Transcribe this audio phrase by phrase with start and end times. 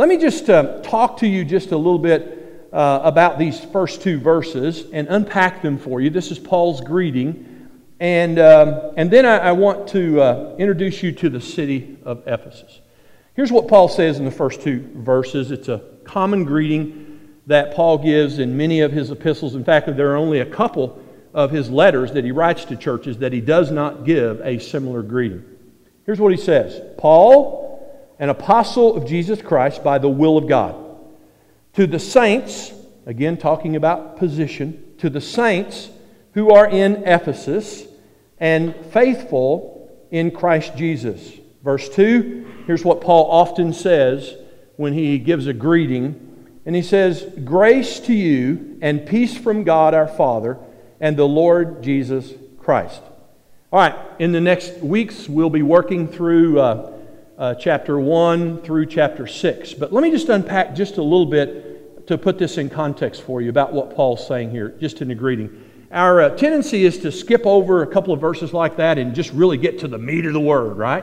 [0.00, 4.00] Let me just uh, talk to you just a little bit uh, about these first
[4.00, 6.08] two verses and unpack them for you.
[6.08, 7.68] This is Paul's greeting.
[8.00, 12.22] And, um, and then I, I want to uh, introduce you to the city of
[12.26, 12.80] Ephesus.
[13.34, 15.50] Here's what Paul says in the first two verses.
[15.50, 19.54] It's a common greeting that Paul gives in many of his epistles.
[19.54, 20.98] In fact, there are only a couple
[21.34, 25.02] of his letters that he writes to churches that he does not give a similar
[25.02, 25.44] greeting.
[26.06, 27.69] Here's what he says Paul,
[28.20, 30.76] an apostle of Jesus Christ by the will of God.
[31.72, 32.70] To the saints,
[33.06, 35.88] again talking about position, to the saints
[36.34, 37.86] who are in Ephesus
[38.38, 41.32] and faithful in Christ Jesus.
[41.64, 44.34] Verse 2, here's what Paul often says
[44.76, 46.26] when he gives a greeting.
[46.66, 50.58] And he says, Grace to you and peace from God our Father
[51.00, 53.00] and the Lord Jesus Christ.
[53.72, 56.60] All right, in the next weeks, we'll be working through.
[56.60, 56.99] Uh,
[57.40, 59.72] uh, chapter 1 through chapter 6.
[59.72, 63.40] But let me just unpack just a little bit to put this in context for
[63.40, 65.64] you about what Paul's saying here, just in the greeting.
[65.90, 69.32] Our uh, tendency is to skip over a couple of verses like that and just
[69.32, 71.02] really get to the meat of the word, right?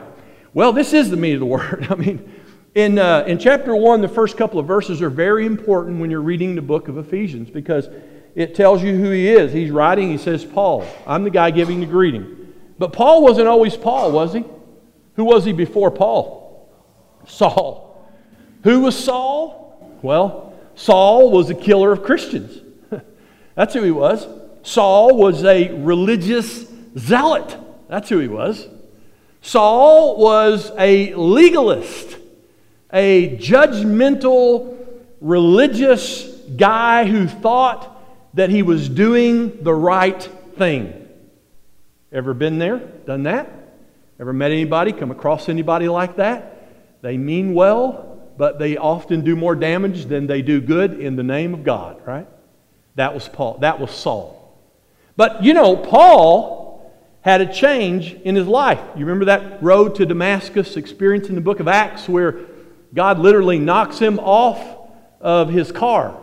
[0.54, 1.88] Well, this is the meat of the word.
[1.90, 2.32] I mean,
[2.76, 6.22] in, uh, in chapter 1, the first couple of verses are very important when you're
[6.22, 7.88] reading the book of Ephesians because
[8.36, 9.52] it tells you who he is.
[9.52, 10.86] He's writing, he says, Paul.
[11.04, 12.54] I'm the guy giving the greeting.
[12.78, 14.44] But Paul wasn't always Paul, was he?
[15.18, 16.70] Who was he before Paul?
[17.26, 18.08] Saul.
[18.62, 19.98] Who was Saul?
[20.00, 22.62] Well, Saul was a killer of Christians.
[23.56, 24.28] That's who he was.
[24.62, 27.56] Saul was a religious zealot.
[27.88, 28.68] That's who he was.
[29.42, 32.16] Saul was a legalist,
[32.92, 34.76] a judgmental,
[35.20, 40.22] religious guy who thought that he was doing the right
[40.56, 41.08] thing.
[42.12, 42.78] Ever been there?
[42.78, 43.57] Done that?
[44.20, 47.02] Ever met anybody, come across anybody like that?
[47.02, 51.22] They mean well, but they often do more damage than they do good in the
[51.22, 52.26] name of God, right?
[52.96, 53.58] That was Paul.
[53.58, 54.58] That was Saul.
[55.16, 58.80] But you know, Paul had a change in his life.
[58.96, 62.40] You remember that road to Damascus experience in the book of Acts where
[62.94, 64.60] God literally knocks him off
[65.20, 66.16] of his car.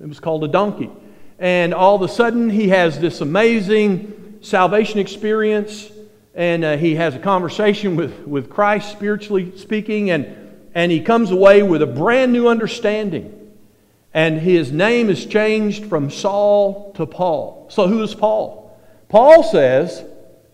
[0.00, 0.90] It was called a donkey.
[1.38, 5.91] And all of a sudden, he has this amazing salvation experience
[6.34, 10.26] and uh, he has a conversation with, with Christ, spiritually speaking, and,
[10.74, 13.38] and he comes away with a brand new understanding.
[14.14, 17.66] And his name is changed from Saul to Paul.
[17.70, 18.78] So, who is Paul?
[19.08, 20.04] Paul says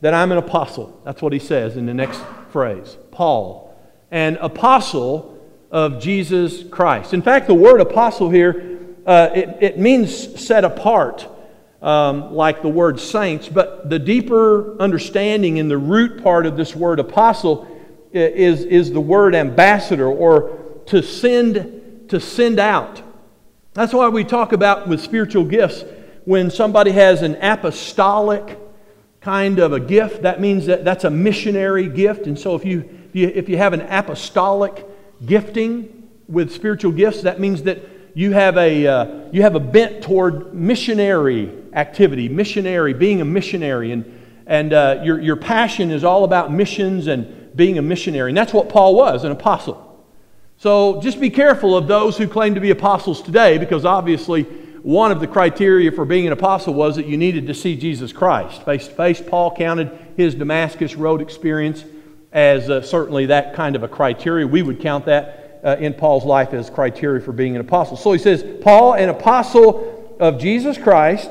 [0.01, 1.01] that I'm an apostle.
[1.05, 2.97] That's what he says in the next phrase.
[3.11, 3.77] Paul,
[4.11, 5.39] an apostle
[5.71, 7.15] of Jesus Christ.
[7.15, 11.29] In fact, the word apostle here, uh, it, it means set apart
[11.81, 16.75] um, like the word saints, but the deeper understanding in the root part of this
[16.75, 17.69] word apostle
[18.13, 23.03] is, is the word ambassador or to send, to send out.
[23.75, 25.85] That's why we talk about with spiritual gifts
[26.25, 28.59] when somebody has an apostolic
[29.21, 32.27] kind of a gift, that means that that's a missionary gift.
[32.27, 34.87] And so if you, if you, if you have an apostolic
[35.25, 37.81] gifting with spiritual gifts, that means that
[38.15, 43.93] you have a, uh, you have a bent toward missionary activity, missionary, being a missionary.
[43.93, 44.05] And,
[44.47, 48.31] and uh, your, your passion is all about missions and being a missionary.
[48.31, 49.85] And that's what Paul was, an apostle.
[50.57, 54.43] So just be careful of those who claim to be apostles today, because obviously
[54.83, 58.13] one of the criteria for being an apostle was that you needed to see Jesus
[58.13, 59.21] Christ face to face.
[59.21, 61.85] Paul counted his Damascus Road experience
[62.33, 64.47] as uh, certainly that kind of a criteria.
[64.47, 67.97] We would count that uh, in Paul's life as criteria for being an apostle.
[67.97, 71.31] So he says, Paul, an apostle of Jesus Christ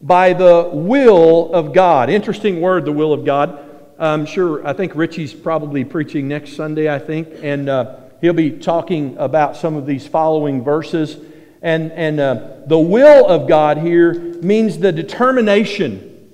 [0.00, 2.10] by the will of God.
[2.10, 3.58] Interesting word, the will of God.
[3.98, 8.50] I'm sure, I think Richie's probably preaching next Sunday, I think, and uh, he'll be
[8.50, 11.16] talking about some of these following verses.
[11.62, 16.30] And, and uh, the will of God here means the determination.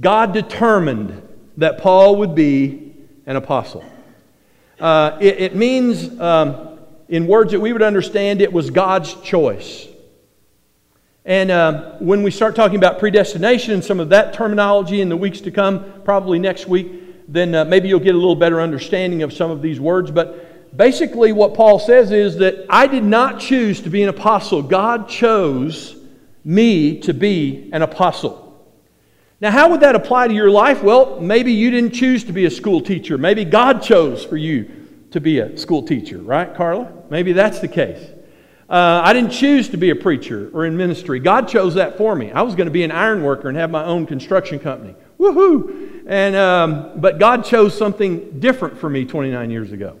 [0.00, 1.20] God determined
[1.58, 2.94] that Paul would be
[3.26, 3.84] an apostle.
[4.80, 6.78] Uh, it, it, means, um,
[7.08, 9.86] in words that we would understand, it was God's choice.
[11.24, 15.16] And uh, when we start talking about predestination and some of that terminology in the
[15.16, 19.22] weeks to come, probably next week, then uh, maybe you'll get a little better understanding
[19.22, 20.10] of some of these words.
[20.10, 24.62] But basically, what Paul says is that I did not choose to be an apostle,
[24.62, 25.96] God chose
[26.44, 28.42] me to be an apostle.
[29.40, 30.82] Now, how would that apply to your life?
[30.82, 33.16] Well, maybe you didn't choose to be a school teacher.
[33.16, 34.70] Maybe God chose for you
[35.10, 36.92] to be a school teacher, right, Carla?
[37.08, 38.13] Maybe that's the case.
[38.68, 41.20] Uh, I didn't choose to be a preacher or in ministry.
[41.20, 42.32] God chose that for me.
[42.32, 44.94] I was going to be an iron worker and have my own construction company.
[45.18, 46.02] Woohoo!
[46.06, 49.98] And, um, but God chose something different for me 29 years ago.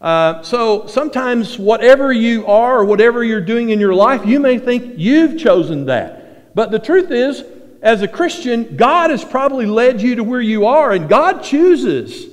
[0.00, 4.58] Uh, so sometimes, whatever you are or whatever you're doing in your life, you may
[4.58, 6.54] think you've chosen that.
[6.54, 7.42] But the truth is,
[7.82, 12.26] as a Christian, God has probably led you to where you are, and God chooses.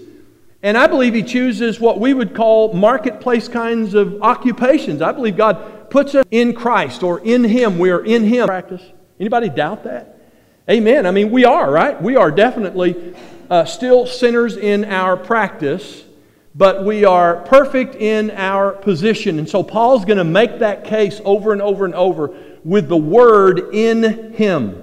[0.66, 5.00] And I believe He chooses what we would call marketplace kinds of occupations.
[5.00, 7.78] I believe God puts us in Christ or in Him.
[7.78, 8.48] We are in Him.
[8.48, 8.82] Practice.
[9.20, 10.20] Anybody doubt that?
[10.68, 11.06] Amen.
[11.06, 12.02] I mean, we are, right?
[12.02, 13.16] We are definitely
[13.48, 16.04] uh, still sinners in our practice,
[16.56, 19.38] but we are perfect in our position.
[19.38, 22.98] And so Paul's going to make that case over and over and over with the
[22.98, 24.82] word in Him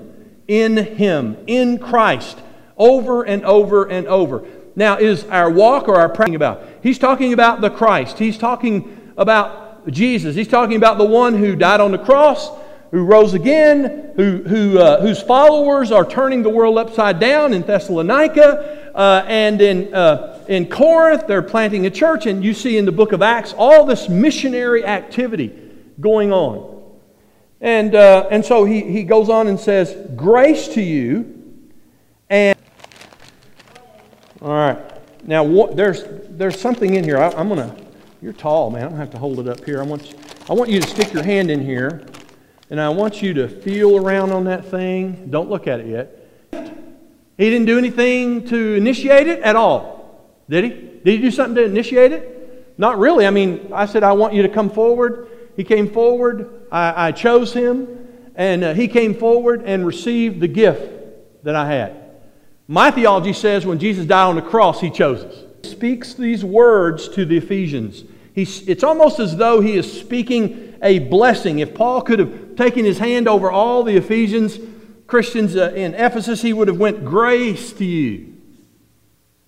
[0.49, 2.39] in Him, in Christ,
[2.77, 4.45] over and over and over.
[4.75, 6.65] Now, is our walk or our praying about?
[6.83, 8.19] He's talking about the Christ.
[8.19, 10.35] He's talking about Jesus.
[10.35, 12.51] He's talking about the one who died on the cross,
[12.91, 17.63] who rose again, who, who, uh, whose followers are turning the world upside down in
[17.63, 21.27] Thessalonica uh, and in, uh, in Corinth.
[21.27, 24.85] They're planting a church, and you see in the book of Acts all this missionary
[24.85, 25.53] activity
[26.01, 26.73] going on.
[27.61, 31.61] And, uh, and so he, he goes on and says, Grace to you.
[32.29, 32.59] And,
[34.43, 34.79] all right.
[35.25, 37.17] Now, what, there's, there's something in here.
[37.17, 37.77] I, am going to,
[38.21, 38.83] you're tall, man.
[38.83, 39.81] I don't have to hold it up here.
[39.81, 40.19] I want, you,
[40.49, 42.05] I want you to stick your hand in here,
[42.69, 45.29] and I want you to feel around on that thing.
[45.31, 46.19] Don't look at it yet.
[47.39, 50.71] He didn't do anything to initiate it at all, did he?
[50.71, 52.75] Did he do something to initiate it?
[52.79, 53.29] Not really.
[53.29, 55.29] I mean, I said, I want you to come forward.
[55.57, 56.67] He came forward.
[56.73, 61.67] I, I chose him, and uh, he came forward and received the gift that I
[61.73, 62.02] had.
[62.69, 65.35] My theology says when Jesus died on the cross, he chose us.
[65.63, 68.05] He speaks these words to the Ephesians.
[68.35, 71.59] He's, it's almost as though he is speaking a blessing.
[71.59, 74.59] If Paul could have taken his hand over all the Ephesians
[75.07, 78.33] Christians uh, in Ephesus, he would have went grace to you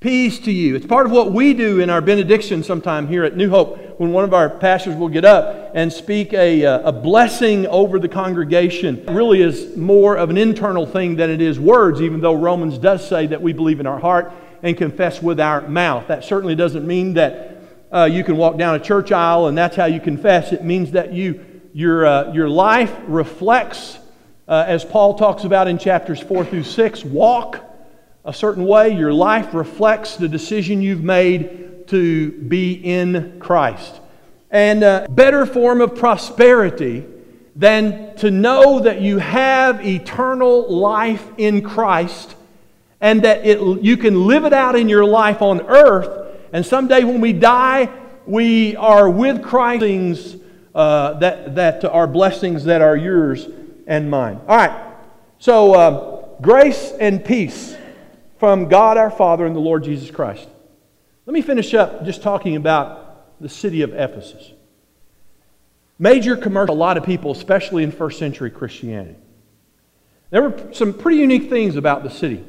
[0.05, 0.77] Peace to you.
[0.77, 4.13] It's part of what we do in our benediction sometime here at New Hope when
[4.13, 8.09] one of our pastors will get up and speak a, uh, a blessing over the
[8.09, 8.99] congregation.
[8.99, 12.77] It really is more of an internal thing than it is words, even though Romans
[12.79, 14.33] does say that we believe in our heart
[14.63, 16.09] and confess with our mouth.
[16.09, 17.59] That certainly doesn't mean that
[17.93, 20.53] uh, you can walk down a church aisle and that's how you confess.
[20.53, 23.99] It means that you, your, uh, your life reflects,
[24.49, 27.65] uh, as Paul talks about in chapters 4 through 6, walk
[28.25, 34.01] a certain way, your life reflects the decision you've made to be in Christ.
[34.51, 37.05] And a better form of prosperity
[37.57, 42.35] than to know that you have eternal life in Christ
[43.01, 46.39] and that it, you can live it out in your life on earth.
[46.53, 47.91] And someday when we die,
[48.27, 50.37] we are with Christ things
[50.75, 53.47] uh, that, that are blessings that are yours
[53.87, 54.41] and mine.
[54.49, 54.93] All right.
[55.39, 57.77] So, uh, grace and peace
[58.39, 60.49] from God our Father and the Lord Jesus Christ.
[61.27, 64.53] Let me finish up just talking about the city of Ephesus.
[65.99, 69.17] Major commercial, a lot of people, especially in first century Christianity.
[70.31, 72.45] There were some pretty unique things about the city.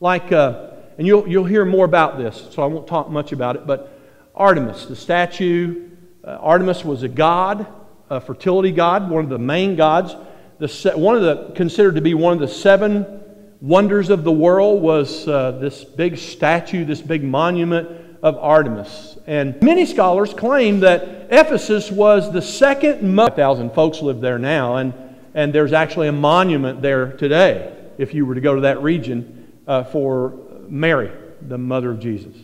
[0.00, 3.56] Like, uh, and you'll, you'll hear more about this, so I won't talk much about
[3.56, 3.96] it, but
[4.34, 5.90] Artemis, the statue,
[6.24, 7.66] uh, Artemis was a god,
[8.08, 10.16] a fertility god, one of the main gods.
[10.58, 13.19] The, one of the, considered to be one of the seven
[13.60, 17.88] wonders of the world was uh, this big statue, this big monument
[18.22, 19.18] of Artemis.
[19.26, 23.30] And many scholars claim that Ephesus was the second most.
[23.30, 24.92] 5,000 folks live there now, and,
[25.34, 29.52] and there's actually a monument there today if you were to go to that region
[29.66, 30.34] uh, for
[30.68, 31.12] Mary,
[31.42, 32.34] the mother of Jesus.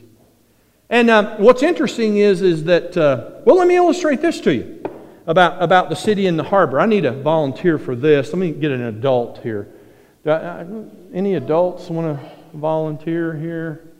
[0.88, 4.82] And uh, what's interesting is, is that, uh, well, let me illustrate this to you
[5.26, 6.78] about, about the city and the harbor.
[6.78, 8.28] I need a volunteer for this.
[8.28, 9.68] Let me get an adult here.
[10.26, 13.92] Any adults want to volunteer here?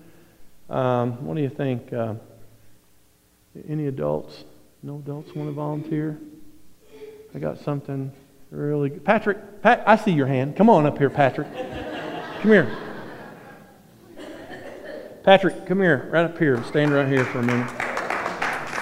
[0.69, 1.93] Um, what do you think?
[1.93, 2.15] Uh,
[3.69, 4.43] any adults?
[4.83, 6.19] No adults want to volunteer?
[7.33, 8.11] I got something
[8.51, 9.05] really good.
[9.05, 10.57] Patrick, Pat, I see your hand.
[10.57, 11.47] Come on up here, Patrick.
[12.41, 12.77] come here.
[15.23, 16.61] Patrick, come here, right up here.
[16.65, 17.71] Stand right here for a minute.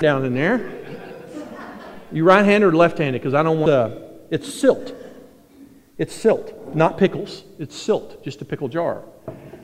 [0.00, 0.82] Down in there.
[2.10, 3.20] You right handed or left handed?
[3.20, 3.76] Because I don't want to.
[3.76, 4.94] Uh, it's silt.
[5.96, 7.44] It's silt, not pickles.
[7.58, 9.02] It's silt, just a pickle jar.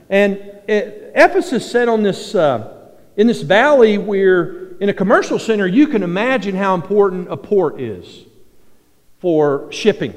[0.08, 0.37] And
[0.68, 5.88] it, Ephesus set on this, uh, in this valley where, in a commercial center, you
[5.88, 8.25] can imagine how important a port is
[9.18, 10.14] for shipping.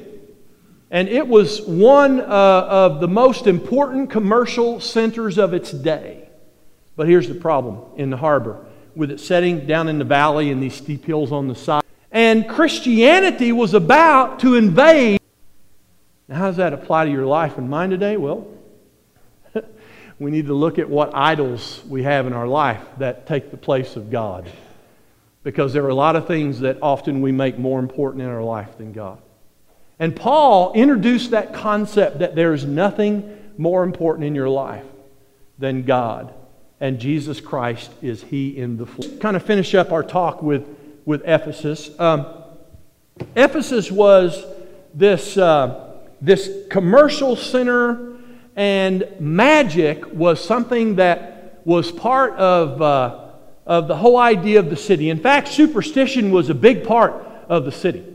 [0.91, 6.29] And it was one uh, of the most important commercial centers of its day.
[6.95, 8.63] But here's the problem in the harbor
[8.95, 11.81] with it setting down in the valley and these steep hills on the side.
[12.11, 15.19] And Christianity was about to invade
[16.27, 18.17] now, how does that apply to your life and mine today?
[18.17, 18.47] Well,
[20.19, 23.57] we need to look at what idols we have in our life that take the
[23.57, 24.49] place of God.
[25.43, 28.43] because there are a lot of things that often we make more important in our
[28.43, 29.21] life than God.
[29.99, 34.85] And Paul introduced that concept that there is nothing more important in your life
[35.59, 36.33] than God.
[36.79, 39.09] And Jesus Christ is He in the flesh.
[39.19, 40.67] Kind of finish up our talk with,
[41.05, 41.91] with Ephesus.
[41.99, 42.25] Um,
[43.35, 44.43] Ephesus was
[44.93, 45.92] this, uh,
[46.23, 48.15] this commercial center,
[48.55, 53.31] and magic was something that was part of, uh,
[53.65, 55.09] of the whole idea of the city.
[55.09, 57.13] In fact, superstition was a big part
[57.49, 58.05] of the city.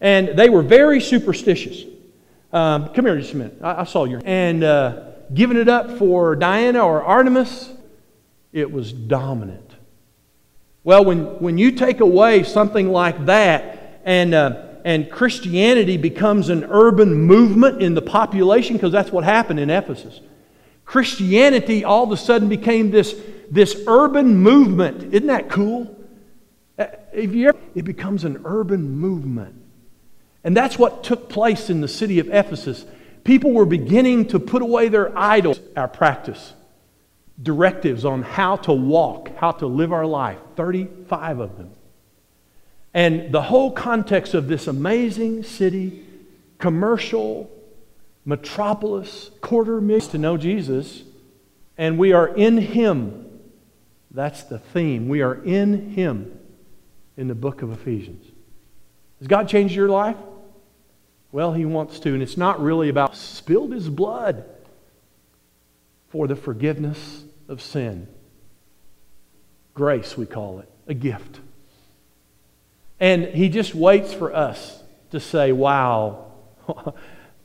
[0.00, 1.84] And they were very superstitious.
[2.52, 3.58] Um, come here just a minute.
[3.60, 4.20] I, I saw you.
[4.24, 7.72] And uh, giving it up for Diana or Artemis,
[8.52, 9.72] it was dominant.
[10.84, 16.64] Well, when, when you take away something like that and, uh, and Christianity becomes an
[16.64, 20.20] urban movement in the population, because that's what happened in Ephesus.
[20.84, 23.18] Christianity all of a sudden became this,
[23.50, 25.14] this urban movement.
[25.14, 25.98] Isn't that cool?
[26.78, 29.54] Uh, if you ever, it becomes an urban movement.
[30.44, 32.84] And that's what took place in the city of Ephesus.
[33.24, 36.52] People were beginning to put away their idols, our practice,
[37.42, 41.73] directives on how to walk, how to live our life, 35 of them.
[42.94, 46.04] And the whole context of this amazing city,
[46.58, 47.50] commercial,
[48.24, 51.02] metropolis, quarter million to know Jesus,
[51.76, 53.40] and we are in Him.
[54.12, 55.08] That's the theme.
[55.08, 56.38] We are in Him
[57.16, 58.24] in the book of Ephesians.
[59.18, 60.16] Has God changed your life?
[61.32, 62.14] Well, he wants to.
[62.14, 64.44] And it's not really about spilled his blood
[66.10, 68.06] for the forgiveness of sin.
[69.74, 71.40] Grace, we call it, a gift.
[73.00, 76.32] And he just waits for us to say, Wow,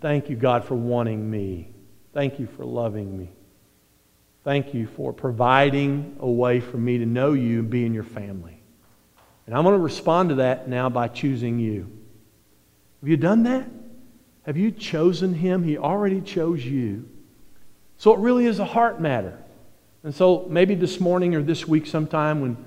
[0.01, 1.69] thank you, God, for wanting me.
[2.13, 3.29] Thank you for loving me.
[4.43, 8.03] Thank you for providing a way for me to know you and be in your
[8.03, 8.61] family.
[9.45, 11.91] And I'm going to respond to that now by choosing you.
[13.01, 13.69] Have you done that?
[14.43, 15.63] Have you chosen him?
[15.63, 17.09] He already chose you.
[17.97, 19.37] So it really is a heart matter.
[20.03, 22.57] And so maybe this morning or this week sometime when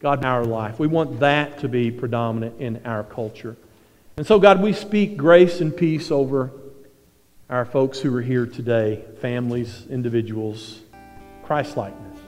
[0.00, 3.56] God in our life, we want that to be predominant in our culture.
[4.16, 6.52] And so, God, we speak grace and peace over
[7.50, 10.80] our folks who are here today, families, individuals,
[11.42, 12.18] Christ likeness.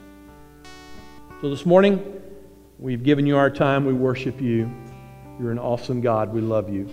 [1.41, 2.21] So this morning,
[2.79, 3.85] we've given you our time.
[3.85, 4.71] We worship you.
[5.39, 6.33] You're an awesome God.
[6.33, 6.89] We love you.